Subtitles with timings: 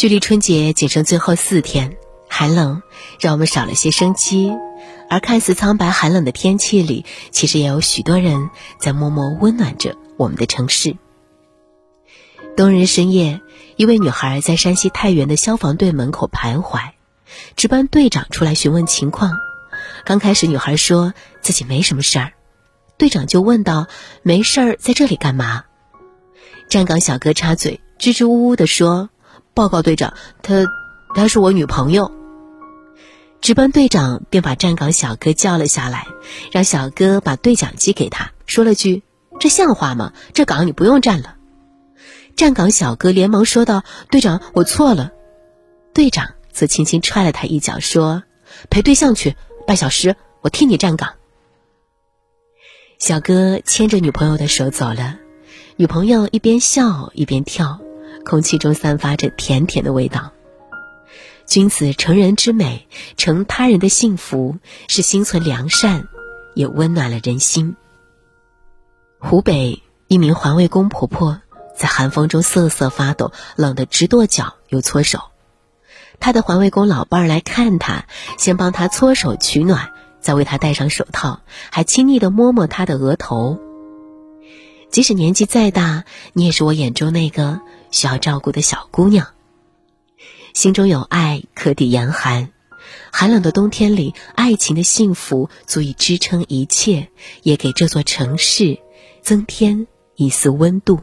[0.00, 2.82] 距离春节仅剩最后四天，寒冷
[3.20, 4.50] 让我们少了些生机，
[5.10, 10.96] 而看似苍白寒冷的天气里，其实也有许多人在默默温暖着我们的城市。
[12.56, 13.42] 冬日深夜，
[13.76, 16.92] 一位女孩在山西太原的消防队门口徘徊，
[17.54, 19.36] 值班队长出来询问情况。
[20.06, 21.12] 刚开始，女孩说
[21.42, 22.32] 自己没什么事儿，
[22.96, 23.86] 队长就问道
[24.24, 25.64] ：“没事儿，在这里干嘛？”
[26.70, 29.10] 站岗小哥插嘴，支支吾吾地说。
[29.54, 30.66] 报告队长，她，
[31.14, 32.12] 她是我女朋友。
[33.40, 36.06] 值班队长便把站岗小哥叫了下来，
[36.52, 39.02] 让小哥把对讲机给他，说了句
[39.40, 40.12] ：“这像话吗？
[40.34, 41.36] 这岗你不用站了。”
[42.36, 45.12] 站岗小哥连忙说道：“队长，我错了。”
[45.94, 48.22] 队长则轻轻踹了他一脚，说
[48.68, 51.14] ：“陪对象去，半小时我替你站岗。”
[53.00, 55.16] 小哥牵着女朋友的手走了，
[55.76, 57.80] 女朋友一边笑一边跳。
[58.24, 60.32] 空气中散发着甜甜的味道。
[61.46, 66.06] 君子成人之美，成他人的幸福，是心存良善，
[66.54, 67.74] 也温暖了人心。
[69.18, 71.40] 湖北一名环卫工婆婆
[71.76, 75.22] 在寒风中瑟瑟发抖，冷得直跺脚又搓手。
[76.20, 78.04] 她的环卫工老伴儿来看她，
[78.38, 79.90] 先帮她搓手取暖，
[80.20, 81.40] 再为她戴上手套，
[81.70, 83.58] 还亲昵地摸摸她的额头。
[84.90, 87.60] 即使年纪再大，你也是我眼中那个。
[87.92, 89.26] 需要照顾的小姑娘，
[90.54, 92.52] 心中有爱可抵严寒。
[93.10, 97.08] 寒冷的冬天里，爱情的幸福足以支撑一切，
[97.42, 98.78] 也给这座城市
[99.22, 101.00] 增添一丝温度。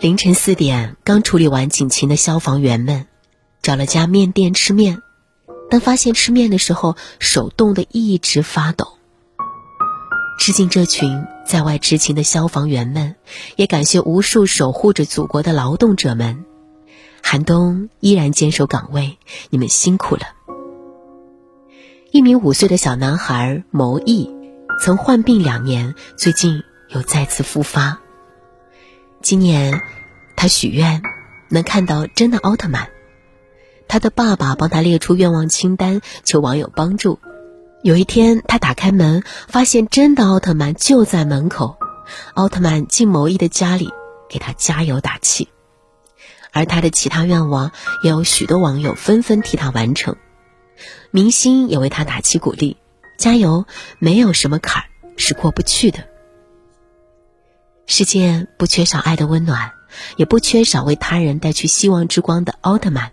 [0.00, 3.06] 凌晨四点，刚处理完警情的消防员们
[3.62, 5.00] 找了家面店吃面，
[5.70, 8.95] 但发现吃面的时候手冻得一直发抖。
[10.38, 13.16] 致敬这群在外执勤的消防员们，
[13.56, 16.44] 也感谢无数守护着祖国的劳动者们。
[17.22, 19.18] 寒冬依然坚守岗位，
[19.50, 20.22] 你们辛苦了。
[22.12, 24.30] 一名五岁的小男孩牟毅，
[24.80, 27.98] 曾患病两年，最近又再次复发。
[29.22, 29.80] 今年，
[30.36, 31.02] 他许愿
[31.48, 32.90] 能看到真的奥特曼。
[33.88, 37.18] 他的爸爸帮他列出愿望清单，求网友帮助。
[37.86, 41.76] 有一天，他打开门，发现真的奥特曼就在门口。
[42.34, 43.88] 奥特曼进某毅的家里，
[44.28, 45.48] 给他加油打气。
[46.50, 47.70] 而他的其他愿望，
[48.02, 50.16] 也有许多网友纷纷替他完成。
[51.12, 52.76] 明星也为他打气鼓励
[53.20, 53.66] ：“加油，
[54.00, 56.00] 没有什么坎儿是过不去的。”
[57.86, 59.70] 世界不缺少爱的温暖，
[60.16, 63.12] 也不缺少为他人带去希望之光的奥特曼。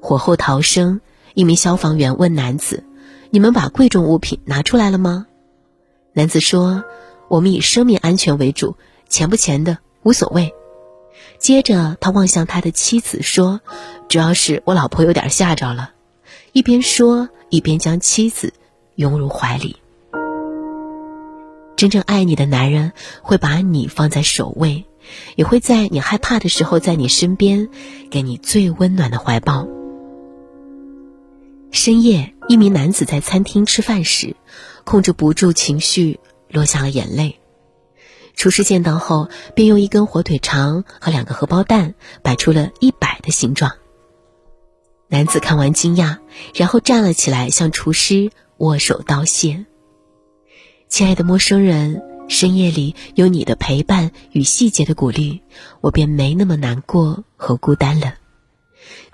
[0.00, 1.00] 火后逃生。
[1.34, 2.84] 一名消防员问男子
[3.30, 5.26] ：“你们把贵重物品拿出来了吗？”
[6.12, 6.84] 男子说
[7.28, 8.76] ：“我们以生命安全为主，
[9.08, 10.52] 钱不钱的无所谓。”
[11.38, 13.60] 接着，他望向他的妻子说
[14.08, 15.92] ：“主要是我老婆有点吓着了。”
[16.52, 18.52] 一边说，一边将妻子
[18.96, 19.76] 拥入怀里。
[21.76, 22.92] 真正爱你的男人
[23.22, 24.84] 会把你放在首位，
[25.36, 27.68] 也会在你害怕的时候在你身边，
[28.10, 29.66] 给你最温暖的怀抱。
[31.82, 34.36] 深夜，一名男子在餐厅吃饭时，
[34.84, 36.20] 控制不住情绪，
[36.50, 37.40] 落下了眼泪。
[38.36, 43.72] 厨师见到后，便用一根火腿肠和两个荷包蛋摆出了一百的形状。
[45.08, 46.18] 男子看完惊讶，
[46.54, 49.64] 然后站了起来，向厨师握手道谢。
[50.90, 55.40] 亲爱的陌生人，深夜里有你的陪伴与细节的鼓励，
[55.80, 58.16] 我便没那么难过和孤单了。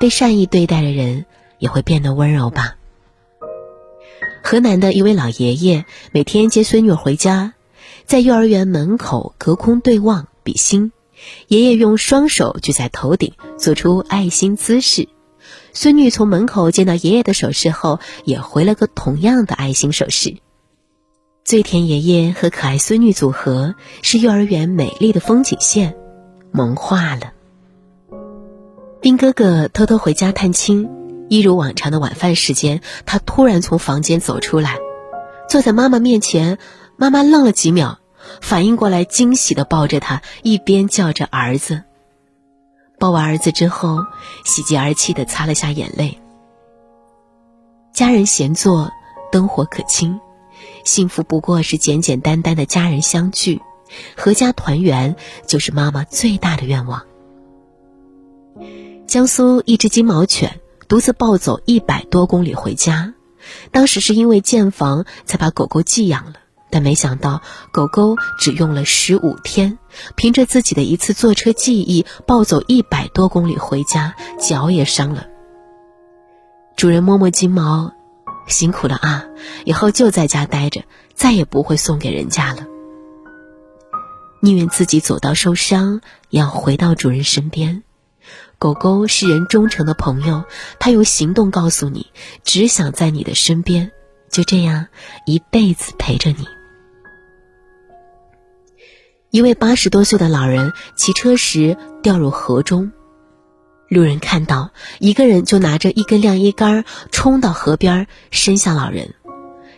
[0.00, 1.26] 被善意对待的人。
[1.64, 2.76] 也会变得温柔吧。
[4.42, 7.54] 河南的一位老爷爷每天接孙女回家，
[8.04, 10.92] 在幼儿园门口隔空对望比心，
[11.48, 15.08] 爷爷用双手举在头顶，做出爱心姿势。
[15.72, 20.36] 孙女从门口见到爷爷的手势后，也回了个同样的爱心手势。
[21.46, 25.96] 最甜爷爷和可爱孙女组合，是幼儿园美丽的风景线，
[26.52, 27.32] 萌化了。
[29.00, 31.03] 兵哥哥偷偷回家探亲。
[31.34, 34.78] 一如往常的晚饭时间，他突然从房间走出来，
[35.48, 36.58] 坐在妈妈面前。
[36.96, 37.98] 妈妈愣了几秒，
[38.40, 41.82] 反应过来，惊喜的抱着他，一边叫着儿子。
[43.00, 44.06] 抱完儿子之后，
[44.44, 46.20] 喜极而泣的擦了下眼泪。
[47.92, 48.92] 家人闲坐，
[49.32, 50.20] 灯火可亲，
[50.84, 53.60] 幸福不过是简简单单的家人相聚，
[54.16, 55.16] 阖家团圆，
[55.48, 57.02] 就是妈妈最大的愿望。
[59.08, 60.60] 江苏一只金毛犬。
[60.88, 63.14] 独自暴走一百多公里回家，
[63.70, 66.34] 当时是因为建房才把狗狗寄养了，
[66.70, 67.42] 但没想到
[67.72, 69.78] 狗狗只用了十五天，
[70.16, 75.26] 凭着自己的一次坐车记忆，暴走一百多公里回家，脚也伤了。
[76.76, 77.92] 主人摸摸金毛，
[78.46, 79.24] 辛苦了啊！
[79.64, 80.82] 以后就在家待着，
[81.14, 82.66] 再也不会送给人家了。
[84.40, 87.82] 宁愿自己走到受伤，也要回到主人身边。
[88.64, 90.42] 狗狗是人忠诚的朋友，
[90.78, 92.06] 它用行动告诉你，
[92.44, 93.92] 只想在你的身边，
[94.30, 94.86] 就这样
[95.26, 96.48] 一辈子陪着你。
[99.28, 102.90] 一位八十多岁的老人骑车时掉入河中。
[103.90, 109.12] 路人看到一个人就拿着一根晾衣杆冲到河边，伸向老人。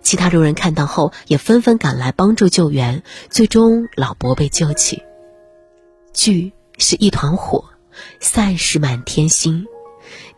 [0.00, 5.02] 其他路人看到后也纷纷赶来帮助救援，最终老伯被救起。
[6.12, 7.64] 聚是一团火，
[8.20, 9.66] 散是满天星。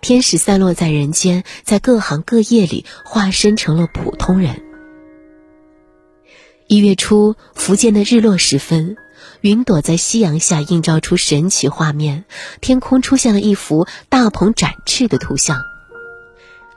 [0.01, 4.63] 天使散落在人间，在各行各业里化身成了普通人。
[6.67, 8.97] 一月初，福建的日落时分。
[9.41, 12.25] 云朵在夕阳下映照出神奇画面，
[12.61, 15.63] 天空出现了一幅大鹏展翅的图像。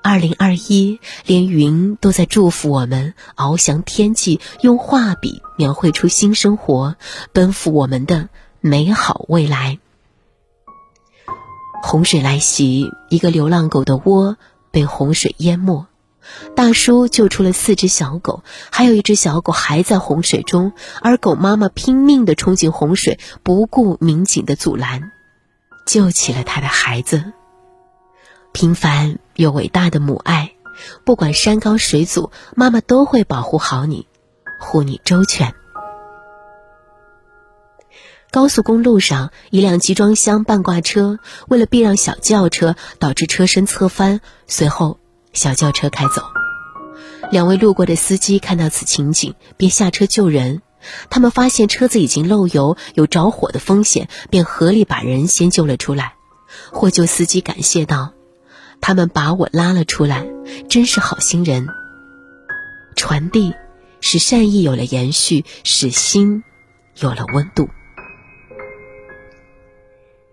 [0.04, 6.96] 二零二一，连云都在祝福我们翱翔天际，用画笔描绘出新生活，
[7.34, 8.30] 奔赴我们的
[8.60, 9.80] 美好未来。
[11.82, 14.38] 洪水来袭，一个流浪狗的窝
[14.72, 15.88] 被洪水淹没。
[16.56, 25.12] 大叔救出了四只小狗，还有一只小狗还在洪水中，而狗妈妈拼命地冲进洪水，不顾民警的阻拦，
[25.86, 27.34] 救起了他的孩子。
[28.54, 30.54] 平凡又伟大的母爱，
[31.04, 34.08] 不管山高水阻，妈妈都会保护好你，
[34.60, 35.56] 护你周全。
[38.32, 41.20] 高速公路上，一辆集装箱半挂车
[41.50, 44.98] 为了避让小轿车，导致车身侧翻，随后。
[45.34, 46.24] 小轿车开走，
[47.32, 50.62] 两位路过的司机看到此情景，便下车救人。
[51.10, 56.16] 他们发现车子已经漏油，有着火的风险，便合力把人先救了出来。
[56.72, 58.12] 获救司机感谢道
[58.82, 60.28] ：“他们把我拉了出来，
[60.70, 61.68] 真是好心人。”
[62.98, 63.54] 传递，
[64.02, 66.44] 使善意有了延续，使心
[66.98, 67.70] 有了温度。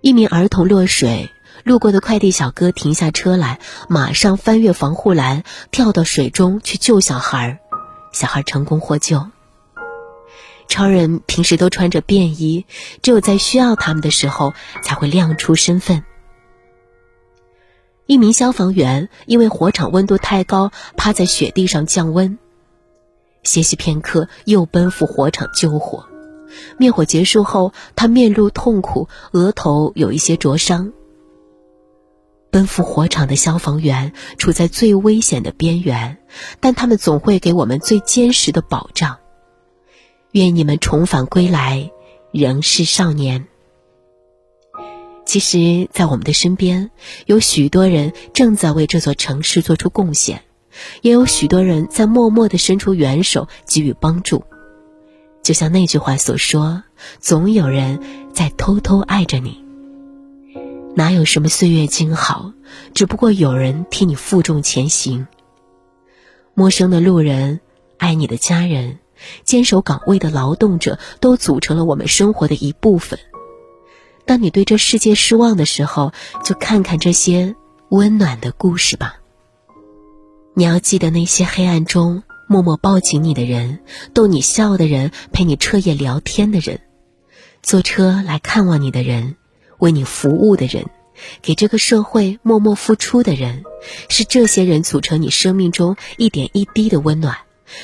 [0.08, 1.28] 一名儿童落水。
[1.64, 3.58] 路过的快递小哥停下车来，
[3.90, 7.60] 马上翻越防护栏，跳到水中去救小孩。
[8.10, 9.26] 小孩成功获救。
[10.66, 12.64] 超人平时都穿着便衣，
[13.02, 16.02] 只有在需要他们的时候才会亮出身份。
[18.06, 22.38] 一名消防员因为火场温度太高，趴在雪地上降温。
[23.42, 26.06] 歇息片刻，又奔赴火场救火。
[26.78, 30.92] 灭火结束后，他面露痛苦，额头有一些灼伤。
[32.50, 36.18] 奔赴火场的消防员处在最危险的边缘，
[36.60, 39.18] 但他们总会给我们最坚实的保障。
[40.32, 41.90] 愿你们重返归来，
[42.32, 43.46] 仍是少年。
[45.26, 46.90] 其实，在我们的身边，
[47.26, 50.42] 有许多人正在为这座城市做出贡献，
[51.02, 54.42] 也有许多人在默默的伸出援手，给予帮助。
[55.48, 56.82] 就像那句话所说
[57.20, 58.00] ：“总有人
[58.34, 59.64] 在偷偷爱着你。”
[60.94, 62.52] 哪有什么岁月静好，
[62.92, 65.26] 只不过有人替你负重前行。
[66.52, 67.60] 陌生的路人，
[67.96, 68.98] 爱你的家人，
[69.42, 73.18] 坚守岗位的劳动者，都组成了我们生活的一部分。
[74.26, 76.12] 当你对这世界失望的时候，
[76.44, 77.56] 就看看这些
[77.88, 79.16] 温暖的故事吧。
[80.52, 83.80] 你要记得那些黑暗中默默抱紧你的人，
[84.14, 86.80] 逗你笑的人，陪你彻夜聊天的人，
[87.62, 89.36] 坐车来看望你的人。
[89.78, 90.86] 为你服务的人，
[91.40, 93.62] 给这个社会默默付出的人，
[94.08, 97.36] 是这些人组成你生命中一点一滴的温暖，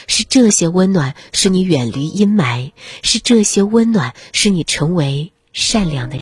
[0.08, 6.12] 是这些温暖使你远离阴霾，是这些温暖使你成为善良的人。